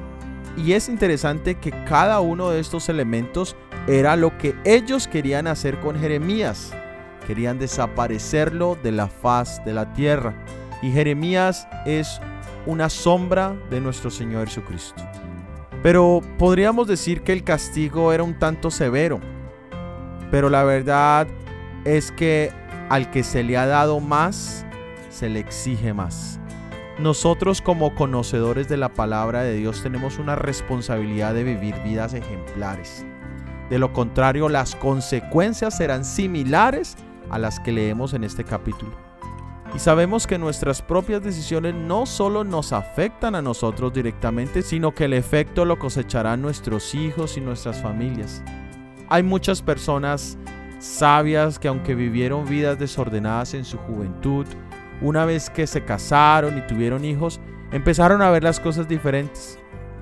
Y 0.58 0.74
es 0.74 0.88
interesante 0.88 1.56
que 1.56 1.72
cada 1.86 2.20
uno 2.22 2.50
de 2.50 2.60
estos 2.60 2.88
elementos 2.88 3.56
era 3.88 4.15
lo 4.15 4.38
que 4.38 4.56
ellos 4.63 5.08
querían 5.08 5.48
hacer 5.48 5.80
con 5.80 6.00
Jeremías. 6.00 6.74
Querían 7.27 7.60
desaparecerlo 7.60 8.77
de 8.82 8.92
la 8.92 9.08
faz 9.08 9.63
de 9.65 9.74
la 9.74 9.92
tierra. 9.94 10.34
Y 10.82 10.92
Jeremías 10.92 11.68
es 11.86 12.22
una 12.65 12.89
sombra 12.89 13.55
de 13.69 13.81
nuestro 13.81 14.10
Señor 14.10 14.48
Jesucristo. 14.48 15.03
Pero 15.84 16.22
podríamos 16.38 16.88
decir 16.88 17.22
que 17.22 17.34
el 17.34 17.43
castigo 17.43 18.12
era 18.12 18.24
un 18.24 18.39
tanto 18.39 18.72
severo. 18.72 19.19
Pero 20.31 20.50
la 20.50 20.63
verdad 20.63 21.27
es 21.84 22.12
que 22.12 22.51
al 22.89 23.12
que 23.12 23.24
se 23.24 23.43
le 23.43 23.57
ha 23.57 23.65
dado 23.67 24.00
más, 24.00 24.65
se 25.10 25.29
le 25.29 25.39
exige 25.39 25.93
más. 25.93 26.39
Nosotros 27.00 27.62
como 27.62 27.93
conocedores 27.93 28.69
de 28.69 28.77
la 28.77 28.89
palabra 28.89 29.43
de 29.43 29.53
Dios 29.53 29.84
tenemos 29.84 30.17
una 30.17 30.36
responsabilidad 30.36 31.34
de 31.34 31.43
vivir 31.43 31.75
vidas 31.84 32.13
ejemplares. 32.13 33.05
De 33.69 33.79
lo 33.79 33.93
contrario, 33.93 34.48
las 34.50 34.75
consecuencias 34.75 35.77
serán 35.77 36.05
similares 36.05 36.95
a 37.29 37.38
las 37.38 37.60
que 37.60 37.72
leemos 37.72 38.13
en 38.13 38.24
este 38.24 38.43
capítulo. 38.43 39.05
Y 39.75 39.79
sabemos 39.79 40.25
que 40.25 40.38
nuestras 40.38 40.82
propias 40.82 41.22
decisiones 41.22 41.75
no 41.75 42.05
solo 42.05 42.46
nos 42.46 42.72
afectan 42.72 43.36
a 43.36 43.41
nosotros 43.41 43.91
directamente, 43.91 44.62
sino 44.62 44.96
que 44.96 45.03
el 45.03 45.12
efecto 45.12 45.65
lo 45.65 45.77
cosecharán 45.77 46.41
nuestros 46.41 46.96
hijos 46.96 47.36
y 47.36 47.41
nuestras 47.41 47.82
familias. 47.82 48.41
Hay 49.10 49.22
muchas 49.22 49.62
personas 49.62 50.38
sabias 50.79 51.60
que 51.60 51.67
aunque 51.67 51.94
vivieron 51.94 52.46
vidas 52.46 52.79
desordenadas 52.79 53.53
en 53.53 53.65
su 53.65 53.77
juventud, 53.79 54.46
una 55.01 55.25
vez 55.25 55.50
que 55.50 55.67
se 55.67 55.84
casaron 55.84 56.58
y 56.58 56.65
tuvieron 56.67 57.03
hijos, 57.03 57.41
empezaron 57.74 58.22
a 58.22 58.29
ver 58.29 58.46
las 58.46 58.62
cosas 58.62 58.88
diferentes. 58.88 59.60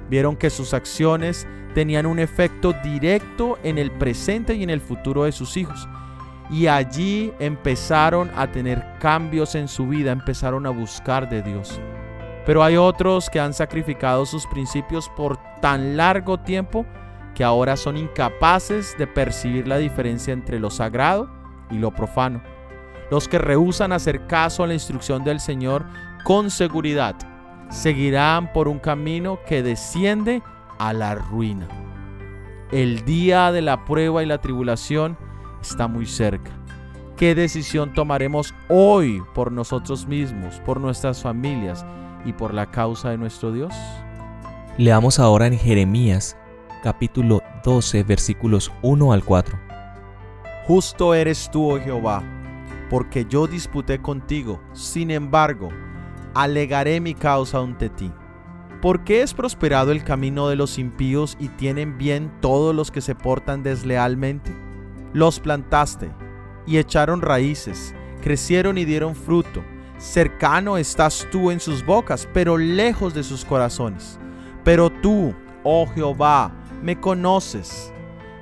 Vieron 0.08 0.36
que 0.36 0.52
sus 0.52 0.76
acciones 0.76 1.48
tenían 1.74 2.06
un 2.06 2.20
efecto 2.20 2.76
directo 2.84 3.58
en 3.64 3.80
el 3.80 3.90
presente 3.90 4.54
y 4.54 4.62
en 4.62 4.70
el 4.70 4.82
futuro 4.82 5.24
de 5.24 5.32
sus 5.32 5.58
hijos 5.58 5.88
y 6.50 6.68
allí 6.68 7.34
empezaron 7.40 8.32
a 8.36 8.52
tener 8.52 8.86
cambios 9.00 9.56
en 9.56 9.68
su 9.68 9.88
vida, 9.88 10.12
empezaron 10.12 10.66
a 10.66 10.70
buscar 10.70 11.30
de 11.30 11.42
Dios. 11.42 11.80
Pero 12.46 12.64
hay 12.64 12.76
otros 12.76 13.30
que 13.30 13.40
han 13.40 13.54
sacrificado 13.54 14.26
sus 14.26 14.46
principios 14.48 15.10
por 15.16 15.38
tan 15.62 15.96
largo 15.96 16.40
tiempo 16.40 16.86
que 17.34 17.44
ahora 17.44 17.78
son 17.78 17.98
incapaces 17.98 18.96
de 18.98 19.08
percibir 19.08 19.68
la 19.68 19.78
diferencia 19.78 20.34
entre 20.34 20.60
lo 20.60 20.70
sagrado 20.70 21.30
y 21.72 21.78
lo 21.78 21.92
profano. 21.92 22.44
Los 23.10 23.28
que 23.28 23.38
rehusan 23.38 23.92
hacer 23.92 24.28
caso 24.28 24.64
a 24.64 24.68
la 24.68 24.74
instrucción 24.74 25.24
del 25.24 25.40
Señor 25.40 25.86
con 26.24 26.52
seguridad 26.52 27.16
seguirán 27.70 28.52
por 28.54 28.68
un 28.68 28.80
camino 28.80 29.40
que 29.48 29.64
desciende 29.64 30.42
a 30.78 30.94
la 30.94 31.16
ruina. 31.16 31.68
El 32.72 33.06
día 33.06 33.52
de 33.52 33.62
la 33.62 33.86
prueba 33.86 34.24
y 34.24 34.26
la 34.26 34.40
tribulación 34.40 35.18
está 35.64 35.88
muy 35.88 36.06
cerca. 36.06 36.52
¿Qué 37.18 37.36
decisión 37.36 37.94
tomaremos 37.94 38.54
hoy 38.70 39.22
por 39.34 39.52
nosotros 39.52 40.08
mismos, 40.08 40.60
por 40.66 40.80
nuestras 40.80 41.22
familias 41.22 41.86
y 42.26 42.34
por 42.34 42.54
la 42.54 42.70
causa 42.70 43.10
de 43.10 43.18
nuestro 43.18 43.52
Dios? 43.52 43.74
Leamos 44.78 45.20
ahora 45.20 45.48
en 45.48 45.58
Jeremías 45.58 46.38
capítulo 46.84 47.42
12 47.64 48.04
versículos 48.04 48.72
1 48.82 49.14
al 49.14 49.24
4. 49.24 49.58
Justo 50.68 51.14
eres 51.14 51.50
tú, 51.50 51.74
oh 51.74 51.80
Jehová, 51.80 52.22
porque 52.90 53.26
yo 53.26 53.48
disputé 53.48 54.02
contigo, 54.02 54.62
sin 54.74 55.12
embargo, 55.12 55.70
alegaré 56.34 57.00
mi 57.00 57.14
causa 57.14 57.60
ante 57.60 57.90
ti. 57.90 58.12
¿Por 58.82 59.06
qué 59.06 59.22
es 59.22 59.34
prosperado 59.34 59.94
el 59.94 60.04
camino 60.04 60.50
de 60.50 60.58
los 60.58 60.78
impíos 60.78 61.38
y 61.40 61.48
tienen 61.48 61.98
bien 61.98 62.32
todos 62.42 62.76
los 62.76 62.92
que 62.92 63.00
se 63.00 63.16
portan 63.16 63.64
deslealmente? 63.64 64.52
Los 65.14 65.40
plantaste 65.40 66.12
y 66.66 66.78
echaron 66.78 67.22
raíces, 67.22 67.94
crecieron 68.22 68.80
y 68.80 68.86
dieron 68.86 69.16
fruto. 69.16 69.64
Cercano 70.00 70.78
estás 70.78 71.28
tú 71.32 71.52
en 71.52 71.60
sus 71.60 71.86
bocas, 71.86 72.28
pero 72.34 72.58
lejos 72.58 73.14
de 73.14 73.24
sus 73.24 73.46
corazones. 73.46 74.20
Pero 74.64 74.90
tú, 74.90 75.36
oh 75.64 75.88
Jehová, 75.94 76.52
me 76.82 77.00
conoces. 77.00 77.94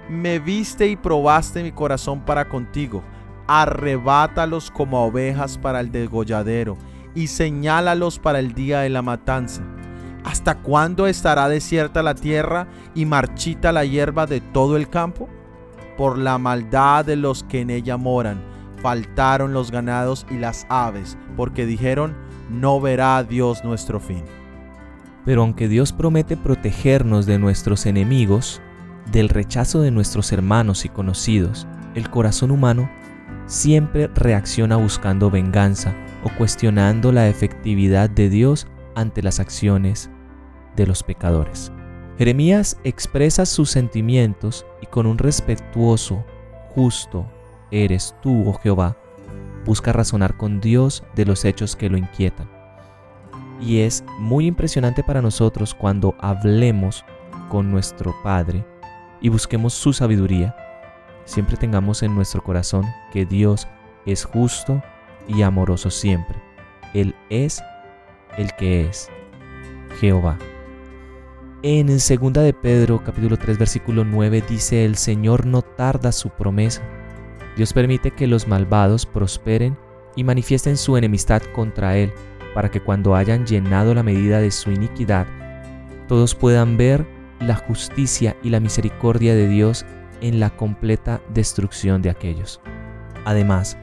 Me 0.09 0.39
viste 0.39 0.87
y 0.87 0.95
probaste 0.95 1.61
mi 1.61 1.71
corazón 1.71 2.21
para 2.21 2.47
contigo. 2.47 3.03
Arrebátalos 3.47 4.71
como 4.71 5.05
ovejas 5.05 5.57
para 5.57 5.81
el 5.81 5.91
degolladero 5.91 6.77
y 7.13 7.27
señálalos 7.27 8.17
para 8.17 8.39
el 8.39 8.53
día 8.53 8.79
de 8.79 8.89
la 8.89 9.01
matanza. 9.01 9.61
¿Hasta 10.23 10.59
cuándo 10.59 11.05
estará 11.07 11.49
desierta 11.49 12.01
la 12.01 12.15
tierra 12.15 12.67
y 12.95 13.05
marchita 13.05 13.71
la 13.71 13.83
hierba 13.83 14.25
de 14.25 14.39
todo 14.39 14.77
el 14.77 14.89
campo? 14.89 15.27
Por 15.97 16.17
la 16.17 16.37
maldad 16.37 17.05
de 17.05 17.15
los 17.15 17.43
que 17.43 17.61
en 17.61 17.69
ella 17.69 17.97
moran. 17.97 18.41
Faltaron 18.81 19.53
los 19.53 19.71
ganados 19.71 20.25
y 20.29 20.37
las 20.37 20.65
aves, 20.69 21.17
porque 21.37 21.65
dijeron, 21.65 22.15
no 22.49 22.81
verá 22.81 23.23
Dios 23.23 23.63
nuestro 23.63 23.99
fin. 23.99 24.23
Pero 25.25 25.41
aunque 25.41 25.67
Dios 25.67 25.93
promete 25.93 26.35
protegernos 26.35 27.25
de 27.25 27.37
nuestros 27.37 27.85
enemigos, 27.85 28.61
del 29.11 29.29
rechazo 29.29 29.81
de 29.81 29.91
nuestros 29.91 30.31
hermanos 30.31 30.85
y 30.85 30.89
conocidos, 30.89 31.67
el 31.95 32.09
corazón 32.09 32.51
humano 32.51 32.89
siempre 33.45 34.07
reacciona 34.07 34.77
buscando 34.77 35.29
venganza 35.29 35.93
o 36.23 36.29
cuestionando 36.37 37.11
la 37.11 37.27
efectividad 37.27 38.09
de 38.09 38.29
Dios 38.29 38.67
ante 38.95 39.21
las 39.21 39.39
acciones 39.39 40.09
de 40.75 40.87
los 40.87 41.03
pecadores. 41.03 41.71
Jeremías 42.21 42.77
expresa 42.83 43.47
sus 43.47 43.71
sentimientos 43.71 44.63
y 44.79 44.85
con 44.85 45.07
un 45.07 45.17
respetuoso, 45.17 46.23
justo, 46.69 47.25
eres 47.71 48.15
tú, 48.21 48.47
oh 48.47 48.53
Jehová, 48.59 48.95
busca 49.65 49.91
razonar 49.91 50.37
con 50.37 50.61
Dios 50.61 51.03
de 51.15 51.25
los 51.25 51.45
hechos 51.45 51.75
que 51.75 51.89
lo 51.89 51.97
inquietan. 51.97 52.47
Y 53.59 53.79
es 53.79 54.03
muy 54.19 54.45
impresionante 54.45 55.03
para 55.03 55.23
nosotros 55.23 55.73
cuando 55.73 56.13
hablemos 56.19 57.03
con 57.49 57.71
nuestro 57.71 58.13
Padre 58.23 58.63
y 59.19 59.29
busquemos 59.29 59.73
su 59.73 59.91
sabiduría. 59.91 60.55
Siempre 61.25 61.57
tengamos 61.57 62.03
en 62.03 62.13
nuestro 62.13 62.43
corazón 62.43 62.85
que 63.11 63.25
Dios 63.25 63.67
es 64.05 64.25
justo 64.25 64.83
y 65.27 65.41
amoroso 65.41 65.89
siempre. 65.89 66.39
Él 66.93 67.15
es 67.31 67.63
el 68.37 68.55
que 68.57 68.85
es 68.85 69.09
Jehová. 69.99 70.37
En 71.63 71.85
2 71.85 72.07
de 72.33 72.53
Pedro 72.59 73.03
capítulo 73.03 73.37
3 73.37 73.59
versículo 73.59 74.03
9 74.03 74.43
dice, 74.49 74.83
el 74.83 74.95
Señor 74.95 75.45
no 75.45 75.61
tarda 75.61 76.11
su 76.11 76.31
promesa. 76.31 76.81
Dios 77.55 77.71
permite 77.71 78.09
que 78.09 78.25
los 78.25 78.47
malvados 78.47 79.05
prosperen 79.05 79.77
y 80.15 80.23
manifiesten 80.23 80.75
su 80.75 80.97
enemistad 80.97 81.43
contra 81.53 81.97
Él, 81.97 82.11
para 82.55 82.71
que 82.71 82.81
cuando 82.81 83.15
hayan 83.15 83.45
llenado 83.45 83.93
la 83.93 84.01
medida 84.01 84.39
de 84.39 84.49
su 84.49 84.71
iniquidad, 84.71 85.27
todos 86.07 86.33
puedan 86.33 86.77
ver 86.77 87.05
la 87.39 87.57
justicia 87.57 88.35
y 88.41 88.49
la 88.49 88.59
misericordia 88.59 89.35
de 89.35 89.47
Dios 89.47 89.85
en 90.19 90.39
la 90.39 90.49
completa 90.49 91.21
destrucción 91.31 92.01
de 92.01 92.09
aquellos. 92.09 92.59
Además, 93.23 93.77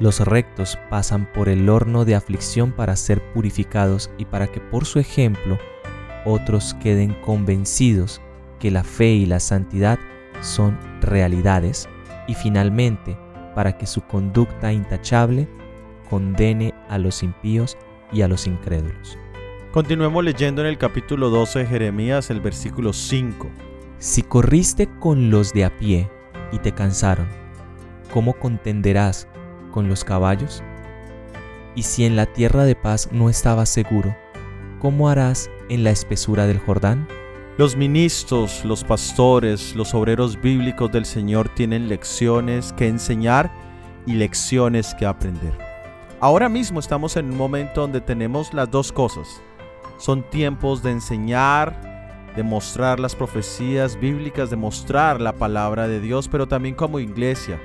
los 0.00 0.18
rectos 0.18 0.80
pasan 0.90 1.30
por 1.32 1.48
el 1.48 1.68
horno 1.68 2.04
de 2.04 2.16
aflicción 2.16 2.72
para 2.72 2.96
ser 2.96 3.22
purificados 3.32 4.10
y 4.18 4.24
para 4.24 4.48
que 4.48 4.58
por 4.58 4.84
su 4.84 4.98
ejemplo 4.98 5.58
otros 6.24 6.74
queden 6.82 7.14
convencidos 7.22 8.20
que 8.58 8.70
la 8.70 8.84
fe 8.84 9.10
y 9.10 9.26
la 9.26 9.40
santidad 9.40 9.98
son 10.40 10.78
realidades 11.00 11.88
y 12.26 12.34
finalmente 12.34 13.16
para 13.54 13.76
que 13.76 13.86
su 13.86 14.02
conducta 14.02 14.72
intachable 14.72 15.48
condene 16.08 16.74
a 16.88 16.98
los 16.98 17.22
impíos 17.22 17.76
y 18.12 18.22
a 18.22 18.28
los 18.28 18.46
incrédulos. 18.46 19.18
Continuemos 19.72 20.24
leyendo 20.24 20.62
en 20.62 20.68
el 20.68 20.78
capítulo 20.78 21.30
12 21.30 21.60
de 21.60 21.66
Jeremías 21.66 22.30
el 22.30 22.40
versículo 22.40 22.92
5. 22.92 23.48
Si 23.98 24.22
corriste 24.22 24.88
con 24.98 25.30
los 25.30 25.52
de 25.52 25.64
a 25.64 25.76
pie 25.76 26.10
y 26.52 26.58
te 26.58 26.72
cansaron, 26.72 27.28
¿cómo 28.12 28.32
contenderás 28.32 29.28
con 29.70 29.88
los 29.88 30.04
caballos? 30.04 30.62
Y 31.76 31.84
si 31.84 32.04
en 32.04 32.16
la 32.16 32.26
tierra 32.26 32.64
de 32.64 32.74
paz 32.74 33.10
no 33.12 33.30
estabas 33.30 33.68
seguro, 33.68 34.16
¿cómo 34.80 35.10
harás 35.10 35.50
en 35.68 35.84
la 35.84 35.90
espesura 35.90 36.46
del 36.46 36.58
Jordán? 36.58 37.06
Los 37.58 37.76
ministros, 37.76 38.64
los 38.64 38.82
pastores, 38.82 39.76
los 39.76 39.94
obreros 39.94 40.40
bíblicos 40.40 40.90
del 40.90 41.04
Señor 41.04 41.50
tienen 41.50 41.88
lecciones 41.88 42.72
que 42.72 42.88
enseñar 42.88 43.52
y 44.06 44.14
lecciones 44.14 44.94
que 44.94 45.04
aprender. 45.04 45.52
Ahora 46.18 46.48
mismo 46.48 46.80
estamos 46.80 47.16
en 47.16 47.30
un 47.30 47.36
momento 47.36 47.82
donde 47.82 48.00
tenemos 48.00 48.54
las 48.54 48.70
dos 48.70 48.90
cosas. 48.90 49.42
Son 49.98 50.22
tiempos 50.22 50.82
de 50.82 50.92
enseñar, 50.92 52.30
de 52.34 52.42
mostrar 52.42 52.98
las 52.98 53.14
profecías 53.14 54.00
bíblicas, 54.00 54.48
de 54.48 54.56
mostrar 54.56 55.20
la 55.20 55.32
palabra 55.32 55.86
de 55.86 56.00
Dios, 56.00 56.26
pero 56.28 56.48
también 56.48 56.74
como 56.74 56.98
iglesia. 56.98 57.60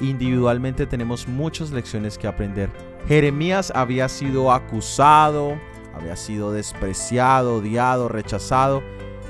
Individualmente 0.00 0.86
tenemos 0.86 1.26
muchas 1.26 1.72
lecciones 1.72 2.16
que 2.16 2.28
aprender. 2.28 2.70
Jeremías 3.08 3.72
había 3.74 4.08
sido 4.08 4.52
acusado, 4.52 5.58
había 5.94 6.16
sido 6.16 6.52
despreciado, 6.52 7.56
odiado, 7.56 8.08
rechazado 8.08 8.82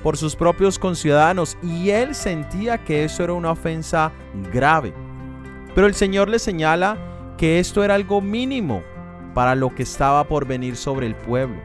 por 0.03 0.17
sus 0.17 0.37
propios 0.37 0.79
conciudadanos 0.79 1.59
y 1.63 1.91
él 1.91 2.15
sentía 2.15 2.79
que 2.79 3.05
eso 3.05 3.23
era 3.23 3.33
una 3.33 3.53
ofensa 3.53 4.13
grave. 4.53 4.95
Pero 5.75 5.87
el 5.87 5.95
Señor 5.95 6.29
le 6.29 6.39
señala 6.39 6.97
que 7.37 7.59
esto 7.59 7.85
era 7.85 7.95
algo 7.95 8.21
mínimo 8.21 8.83
para 9.35 9.55
lo 9.55 9.75
que 9.75 9.83
estaba 9.83 10.25
por 10.25 10.47
venir 10.47 10.77
sobre 10.77 11.07
el 11.07 11.15
pueblo. 11.15 11.61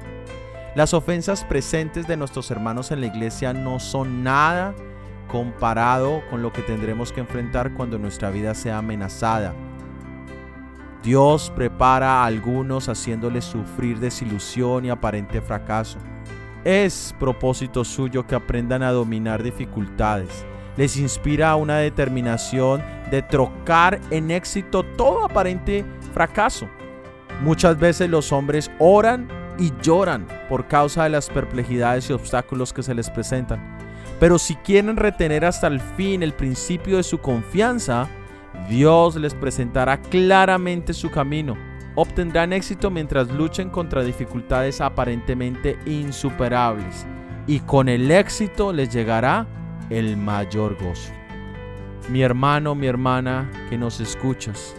Las 0.75 0.93
ofensas 0.93 1.43
presentes 1.45 2.07
de 2.07 2.17
nuestros 2.17 2.51
hermanos 2.51 2.91
en 2.91 2.99
la 2.99 3.07
iglesia 3.07 3.53
no 3.53 3.79
son 3.79 4.23
nada 4.23 4.75
comparado 5.29 6.21
con 6.29 6.41
lo 6.41 6.53
que 6.53 6.61
tendremos 6.61 7.11
que 7.11 7.21
enfrentar 7.21 7.73
cuando 7.73 7.97
nuestra 7.97 8.29
vida 8.29 8.53
sea 8.53 8.77
amenazada 8.77 9.53
Dios 11.05 11.53
prepara 11.55 12.23
a 12.23 12.25
algunos 12.25 12.89
haciéndoles 12.89 13.45
sufrir 13.45 13.99
desilusión 13.99 14.85
y 14.85 14.89
aparente 14.89 15.39
fracaso. 15.39 15.99
Es 16.63 17.13
propósito 17.19 17.85
suyo 17.85 18.25
que 18.25 18.33
aprendan 18.33 18.81
a 18.81 18.91
dominar 18.91 19.43
dificultades. 19.43 20.43
Les 20.77 20.97
inspira 20.97 21.55
una 21.57 21.77
determinación 21.77 22.83
de 23.11 23.21
trocar 23.21 24.01
en 24.09 24.31
éxito 24.31 24.81
todo 24.81 25.23
aparente 25.23 25.85
fracaso. 26.11 26.67
Muchas 27.43 27.77
veces 27.77 28.09
los 28.09 28.31
hombres 28.31 28.71
oran 28.79 29.27
y 29.59 29.71
lloran 29.83 30.25
por 30.49 30.67
causa 30.67 31.03
de 31.03 31.11
las 31.11 31.29
perplejidades 31.29 32.09
y 32.09 32.13
obstáculos 32.13 32.73
que 32.73 32.81
se 32.81 32.95
les 32.95 33.11
presentan. 33.11 33.77
Pero 34.19 34.39
si 34.39 34.55
quieren 34.55 34.97
retener 34.97 35.45
hasta 35.45 35.67
el 35.67 35.79
fin 35.81 36.23
el 36.23 36.33
principio 36.33 36.97
de 36.97 37.03
su 37.03 37.19
confianza, 37.19 38.07
Dios 38.69 39.15
les 39.15 39.33
presentará 39.33 40.01
claramente 40.01 40.93
su 40.93 41.11
camino. 41.11 41.55
Obtendrán 41.95 42.51
éxito 42.51 42.91
mientras 42.91 43.29
luchen 43.29 43.69
contra 43.69 44.03
dificultades 44.03 44.81
aparentemente 44.81 45.77
insuperables. 45.85 47.05
Y 47.47 47.59
con 47.59 47.89
el 47.89 48.11
éxito 48.11 48.73
les 48.73 48.89
llegará 48.89 49.45
el 49.89 50.17
mayor 50.17 50.75
gozo. 50.81 51.11
Mi 52.09 52.21
hermano, 52.21 52.75
mi 52.75 52.87
hermana, 52.87 53.49
que 53.69 53.77
nos 53.77 53.99
escuchas, 53.99 54.75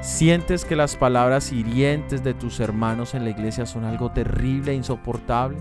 ¿sientes 0.00 0.64
que 0.64 0.76
las 0.76 0.96
palabras 0.96 1.52
hirientes 1.52 2.22
de 2.22 2.34
tus 2.34 2.60
hermanos 2.60 3.14
en 3.14 3.24
la 3.24 3.30
iglesia 3.30 3.66
son 3.66 3.84
algo 3.84 4.12
terrible 4.12 4.72
e 4.72 4.76
insoportable? 4.76 5.58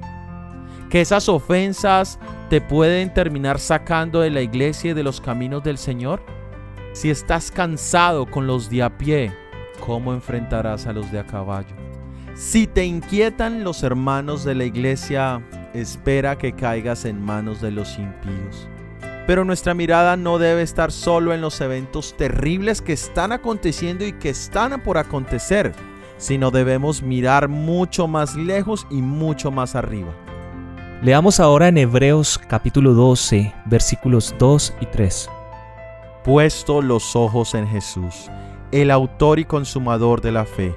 ¿Que 0.90 1.02
esas 1.02 1.28
ofensas 1.28 2.20
te 2.50 2.62
pueden 2.62 3.14
terminar 3.14 3.60
sacando 3.60 4.20
de 4.20 4.30
la 4.30 4.42
iglesia 4.42 4.92
y 4.92 4.94
de 4.94 5.04
los 5.04 5.20
caminos 5.20 5.64
del 5.64 5.78
Señor? 5.78 6.22
Si 6.94 7.10
estás 7.10 7.50
cansado 7.50 8.28
con 8.28 8.46
los 8.46 8.70
de 8.70 8.84
a 8.84 8.98
pie, 9.00 9.32
¿cómo 9.80 10.14
enfrentarás 10.14 10.86
a 10.86 10.94
los 10.94 11.12
de 11.12 11.18
a 11.18 11.26
caballo? 11.26 11.76
Si 12.36 12.68
te 12.68 12.86
inquietan 12.86 13.64
los 13.64 13.82
hermanos 13.82 14.44
de 14.44 14.54
la 14.54 14.66
iglesia, 14.66 15.42
espera 15.74 16.38
que 16.38 16.54
caigas 16.54 17.06
en 17.06 17.20
manos 17.20 17.62
de 17.62 17.72
los 17.72 17.98
impíos. 17.98 18.68
Pero 19.26 19.44
nuestra 19.44 19.74
mirada 19.74 20.18
no 20.18 20.38
debe 20.38 20.62
estar 20.62 20.92
solo 20.92 21.34
en 21.34 21.42
los 21.42 21.60
eventos 21.62 22.16
terribles 22.16 22.80
que 22.80 22.94
están 22.94 23.32
aconteciendo 23.32 24.06
y 24.06 24.14
que 24.14 24.30
están 24.30 24.80
por 24.84 25.00
acontecer, 25.00 25.72
sino 26.18 26.52
debemos 26.52 27.02
mirar 27.02 27.48
mucho 27.48 28.08
más 28.08 28.36
lejos 28.36 28.86
y 28.92 29.02
mucho 29.02 29.50
más 29.50 29.74
arriba. 29.74 30.14
Leamos 31.02 31.40
ahora 31.40 31.70
en 31.70 31.80
Hebreos 31.80 32.40
capítulo 32.48 32.94
12, 32.94 33.52
versículos 33.66 34.36
2 34.38 34.76
y 34.80 34.86
3. 34.86 35.30
Puesto 36.24 36.82
los 36.82 37.18
ojos 37.18 37.54
en 37.54 37.68
Jesús, 37.68 38.32
el 38.72 38.92
autor 38.92 39.40
y 39.40 39.46
consumador 39.46 40.22
de 40.22 40.32
la 40.32 40.46
fe, 40.46 40.74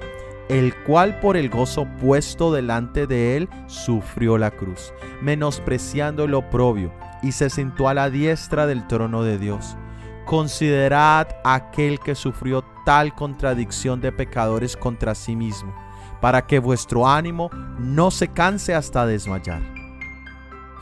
el 0.49 0.75
cual 0.83 1.21
por 1.21 1.37
el 1.37 1.49
gozo 1.49 1.87
puesto 2.01 2.51
delante 2.51 3.07
de 3.07 3.37
él 3.37 3.49
sufrió 3.67 4.37
la 4.37 4.51
cruz, 4.51 4.93
menospreciando 5.21 6.25
el 6.25 6.33
oprobio 6.33 6.91
y 7.23 7.31
se 7.31 7.49
sentó 7.49 7.87
a 7.87 7.93
la 7.93 8.09
diestra 8.09 8.67
del 8.67 8.87
trono 8.87 9.23
de 9.23 9.37
Dios. 9.37 9.77
Considerad 10.25 11.27
aquel 11.45 12.01
que 12.01 12.15
sufrió 12.15 12.65
tal 12.85 13.15
contradicción 13.15 14.01
de 14.01 14.11
pecadores 14.11 14.75
contra 14.75 15.15
sí 15.15 15.37
mismo, 15.37 15.73
para 16.19 16.45
que 16.45 16.59
vuestro 16.59 17.07
ánimo 17.07 17.49
no 17.79 18.11
se 18.11 18.27
canse 18.27 18.75
hasta 18.75 19.05
desmayar. 19.05 19.61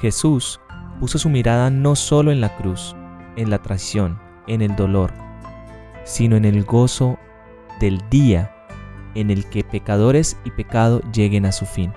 Jesús 0.01 0.59
puso 0.99 1.19
su 1.19 1.29
mirada 1.29 1.69
no 1.69 1.95
solo 1.95 2.31
en 2.31 2.41
la 2.41 2.57
cruz, 2.57 2.95
en 3.35 3.51
la 3.51 3.61
traición, 3.61 4.24
en 4.47 4.61
el 4.61 4.75
dolor, 4.75 5.11
sino 6.03 6.35
en 6.35 6.45
el 6.45 6.63
gozo 6.63 7.17
del 7.79 8.01
día 8.09 8.51
en 9.15 9.31
el 9.31 9.45
que 9.45 9.63
pecadores 9.63 10.37
y 10.43 10.51
pecado 10.51 11.01
lleguen 11.11 11.45
a 11.45 11.51
su 11.51 11.65
fin. 11.65 11.91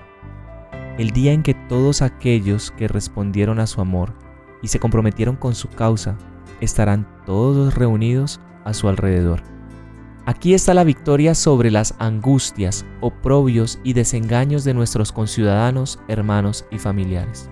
El 0.99 1.11
día 1.11 1.33
en 1.33 1.43
que 1.43 1.55
todos 1.55 2.03
aquellos 2.03 2.71
que 2.73 2.89
respondieron 2.89 3.61
a 3.61 3.67
su 3.67 3.81
amor 3.81 4.15
y 4.63 4.69
se 4.69 4.81
comprometieron 4.81 5.37
con 5.37 5.55
su 5.55 5.69
causa, 5.69 6.17
estarán 6.61 7.07
todos 7.27 7.75
reunidos 7.75 8.41
a 8.65 8.73
su 8.73 8.89
alrededor. 8.89 9.43
Aquí 10.27 10.53
está 10.53 10.75
la 10.75 10.85
victoria 10.85 11.35
sobre 11.35 11.71
las 11.71 11.95
angustias, 11.99 12.85
oprobios 13.01 13.79
y 13.83 13.95
desengaños 13.95 14.65
de 14.65 14.75
nuestros 14.75 15.11
conciudadanos, 15.11 16.01
hermanos 16.09 16.67
y 16.71 16.79
familiares. 16.79 17.49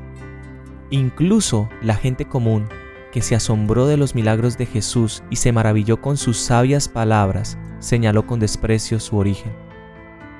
Incluso 0.90 1.68
la 1.80 1.94
gente 1.94 2.26
común, 2.26 2.68
que 3.16 3.22
se 3.22 3.34
asombró 3.34 3.86
de 3.86 3.96
los 3.96 4.14
milagros 4.14 4.58
de 4.58 4.66
Jesús 4.66 5.22
y 5.30 5.36
se 5.36 5.50
maravilló 5.50 6.02
con 6.02 6.18
sus 6.18 6.36
sabias 6.36 6.86
palabras, 6.86 7.56
señaló 7.78 8.26
con 8.26 8.40
desprecio 8.40 9.00
su 9.00 9.16
origen. 9.16 9.54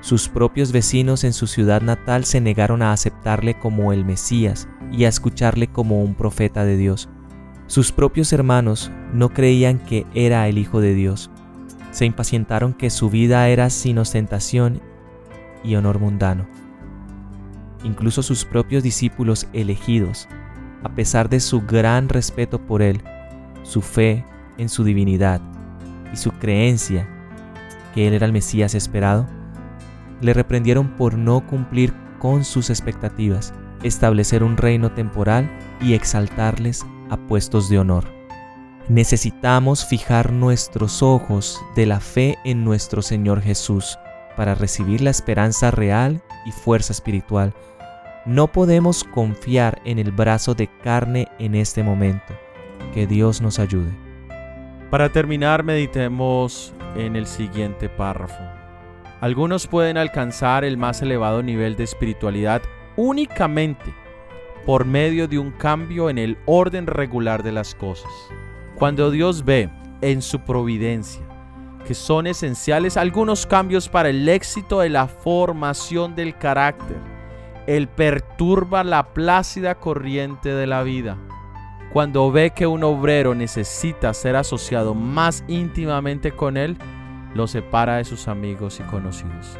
Sus 0.02 0.28
propios 0.28 0.72
vecinos 0.72 1.24
en 1.24 1.32
su 1.32 1.46
ciudad 1.46 1.80
natal 1.80 2.26
se 2.26 2.38
negaron 2.42 2.82
a 2.82 2.92
aceptarle 2.92 3.58
como 3.58 3.94
el 3.94 4.04
Mesías 4.04 4.68
y 4.92 5.04
a 5.04 5.08
escucharle 5.08 5.68
como 5.68 6.02
un 6.02 6.14
profeta 6.14 6.66
de 6.66 6.76
Dios. 6.76 7.08
Sus 7.66 7.92
propios 7.92 8.30
hermanos 8.34 8.90
no 9.14 9.30
creían 9.30 9.78
que 9.78 10.04
era 10.12 10.46
el 10.46 10.58
Hijo 10.58 10.82
de 10.82 10.92
Dios. 10.92 11.30
Se 11.92 12.04
impacientaron 12.04 12.74
que 12.74 12.90
su 12.90 13.08
vida 13.08 13.48
era 13.48 13.70
sin 13.70 13.96
ostentación 13.96 14.82
y 15.64 15.76
honor 15.76 15.98
mundano. 15.98 16.46
Incluso 17.84 18.22
sus 18.22 18.44
propios 18.44 18.82
discípulos 18.82 19.48
elegidos, 19.54 20.28
a 20.82 20.94
pesar 20.94 21.28
de 21.28 21.40
su 21.40 21.62
gran 21.62 22.08
respeto 22.08 22.60
por 22.60 22.82
él, 22.82 23.02
su 23.62 23.82
fe 23.82 24.24
en 24.58 24.68
su 24.68 24.84
divinidad 24.84 25.40
y 26.12 26.16
su 26.16 26.30
creencia 26.32 27.08
que 27.94 28.06
él 28.06 28.14
era 28.14 28.26
el 28.26 28.32
Mesías 28.32 28.74
esperado, 28.74 29.26
le 30.20 30.34
reprendieron 30.34 30.96
por 30.96 31.16
no 31.16 31.46
cumplir 31.46 31.92
con 32.18 32.44
sus 32.44 32.70
expectativas, 32.70 33.52
establecer 33.82 34.42
un 34.42 34.56
reino 34.56 34.92
temporal 34.92 35.50
y 35.80 35.94
exaltarles 35.94 36.84
a 37.10 37.16
puestos 37.16 37.68
de 37.68 37.78
honor. 37.78 38.04
Necesitamos 38.88 39.84
fijar 39.84 40.32
nuestros 40.32 41.02
ojos 41.02 41.60
de 41.74 41.86
la 41.86 42.00
fe 42.00 42.38
en 42.44 42.64
nuestro 42.64 43.02
Señor 43.02 43.40
Jesús 43.40 43.98
para 44.36 44.54
recibir 44.54 45.00
la 45.00 45.10
esperanza 45.10 45.70
real 45.70 46.22
y 46.44 46.52
fuerza 46.52 46.92
espiritual. 46.92 47.52
No 48.26 48.48
podemos 48.48 49.04
confiar 49.04 49.80
en 49.84 50.00
el 50.00 50.10
brazo 50.10 50.56
de 50.56 50.66
carne 50.82 51.28
en 51.38 51.54
este 51.54 51.84
momento. 51.84 52.34
Que 52.92 53.06
Dios 53.06 53.40
nos 53.40 53.60
ayude. 53.60 53.92
Para 54.90 55.12
terminar, 55.12 55.62
meditemos 55.62 56.74
en 56.96 57.14
el 57.14 57.28
siguiente 57.28 57.88
párrafo. 57.88 58.42
Algunos 59.20 59.68
pueden 59.68 59.96
alcanzar 59.96 60.64
el 60.64 60.76
más 60.76 61.02
elevado 61.02 61.40
nivel 61.40 61.76
de 61.76 61.84
espiritualidad 61.84 62.62
únicamente 62.96 63.94
por 64.64 64.86
medio 64.86 65.28
de 65.28 65.38
un 65.38 65.52
cambio 65.52 66.10
en 66.10 66.18
el 66.18 66.36
orden 66.46 66.88
regular 66.88 67.44
de 67.44 67.52
las 67.52 67.76
cosas. 67.76 68.10
Cuando 68.74 69.12
Dios 69.12 69.44
ve 69.44 69.70
en 70.00 70.20
su 70.20 70.40
providencia 70.40 71.22
que 71.86 71.94
son 71.94 72.26
esenciales 72.26 72.96
algunos 72.96 73.46
cambios 73.46 73.88
para 73.88 74.08
el 74.08 74.28
éxito 74.28 74.80
de 74.80 74.88
la 74.88 75.06
formación 75.06 76.16
del 76.16 76.36
carácter, 76.36 77.15
Él 77.66 77.88
perturba 77.88 78.84
la 78.84 79.12
plácida 79.12 79.76
corriente 79.76 80.50
de 80.50 80.66
la 80.66 80.82
vida. 80.82 81.16
Cuando 81.92 82.30
ve 82.30 82.50
que 82.50 82.66
un 82.66 82.84
obrero 82.84 83.34
necesita 83.34 84.12
ser 84.14 84.36
asociado 84.36 84.94
más 84.94 85.44
íntimamente 85.48 86.32
con 86.32 86.56
Él, 86.56 86.76
lo 87.34 87.46
separa 87.46 87.96
de 87.96 88.04
sus 88.04 88.28
amigos 88.28 88.80
y 88.80 88.82
conocidos. 88.84 89.58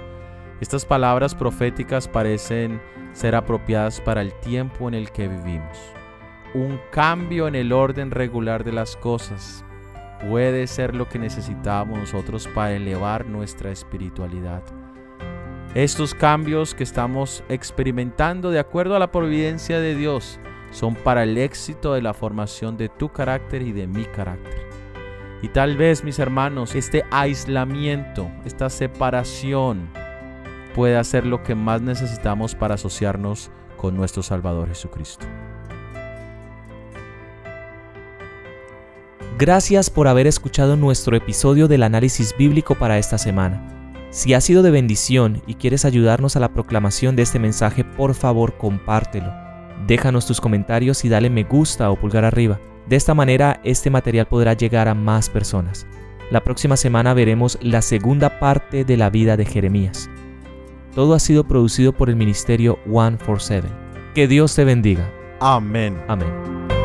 Estas 0.61 0.85
palabras 0.85 1.35
proféticas 1.35 2.09
parecen 2.09 2.81
ser 3.13 3.35
apropiadas 3.35 4.01
para 4.01 4.23
el 4.23 4.33
tiempo 4.41 4.89
en 4.89 4.95
el 4.95 5.11
que 5.11 5.29
vivimos. 5.29 5.79
Un 6.55 6.79
cambio 6.91 7.49
en 7.49 7.55
el 7.55 7.73
orden 7.73 8.11
regular 8.11 8.65
de 8.65 8.73
las 8.73 8.97
cosas 8.97 9.65
puede 10.29 10.67
ser 10.67 10.95
lo 10.95 11.09
que 11.09 11.19
necesitamos 11.19 11.99
nosotros 11.99 12.49
para 12.55 12.73
elevar 12.73 13.27
nuestra 13.27 13.71
espiritualidad. 13.71 14.63
Estos 15.77 16.15
cambios 16.15 16.75
que 16.75 16.85
estamos 16.85 17.45
experimentando 17.51 18.51
de 18.51 18.59
acuerdo 18.59 18.97
a 18.97 18.99
la 18.99 19.13
providencia 19.13 19.79
de 19.79 19.95
Dios 19.95 20.41
son 20.71 20.95
para 20.95 21.23
el 21.23 21.37
éxito 21.37 21.93
de 21.93 22.01
la 22.01 22.15
formación 22.15 22.79
de 22.79 22.89
tu 22.89 23.13
carácter 23.13 23.61
y 23.61 23.73
de 23.73 23.87
mi 23.87 24.07
carácter. 24.07 24.67
Y 25.43 25.49
tal 25.49 25.77
vez, 25.77 26.03
mis 26.03 26.19
hermanos, 26.19 26.75
este 26.75 27.05
aislamiento, 27.11 28.31
esta 28.47 28.71
separación, 28.71 29.91
puede 30.75 31.05
ser 31.05 31.27
lo 31.27 31.43
que 31.43 31.55
más 31.55 31.83
necesitamos 31.83 32.55
para 32.55 32.77
asociarnos 32.77 33.51
con 33.77 33.95
nuestro 33.99 34.23
Salvador 34.23 34.69
Jesucristo. 34.69 35.27
Gracias 39.37 39.91
por 39.91 40.09
haber 40.09 40.27
escuchado 40.27 40.75
nuestro 40.79 41.15
episodio 41.19 41.69
del 41.69 41.83
análisis 41.83 42.35
bíblico 42.39 42.77
para 42.77 42.97
esta 42.97 43.19
semana. 43.19 43.76
Si 44.11 44.35
ha 44.35 44.41
sido 44.41 44.63
de 44.63 44.71
bendición 44.71 45.43
y 45.47 45.55
quieres 45.55 45.85
ayudarnos 45.85 46.37
a 46.37 46.41
la 46.41 46.53
proclamación 46.53 47.17
de 47.17 47.23
este 47.23 47.39
mensaje, 47.39 47.85
por 47.85 48.15
favor 48.15 48.57
compártelo. 48.57 49.33
Déjanos 49.87 50.27
tus 50.27 50.41
comentarios 50.41 51.05
y 51.05 51.09
dale 51.09 51.31
me 51.31 51.45
gusta 51.45 51.91
o 51.91 51.97
pulgar 51.97 52.25
arriba. 52.25 52.61
De 52.89 52.97
esta 52.97 53.15
manera 53.15 53.61
este 53.65 53.91
material 53.91 54.27
podrá 54.27 54.55
llegar 54.55 54.89
a 54.89 54.95
más 54.95 55.29
personas. 55.29 55.87
La 56.31 56.43
próxima 56.43 56.77
semana 56.77 57.15
veremos 57.15 57.59
la 57.61 57.83
segunda 57.83 58.41
parte 58.41 58.85
de 58.85 58.97
la 58.97 59.11
vida 59.11 59.37
de 59.37 59.45
Jeremías. 59.45 60.11
Todo 60.95 61.15
ha 61.15 61.21
sido 61.21 61.45
producido 61.45 61.93
por 61.93 62.09
el 62.09 62.17
ministerio 62.17 62.79
147. 62.85 63.69
Que 64.15 64.27
Dios 64.27 64.55
te 64.55 64.65
bendiga. 64.65 65.09
Amén. 65.41 66.01
Amén. 66.09 66.76